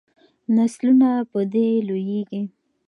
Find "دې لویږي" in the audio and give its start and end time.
1.53-2.41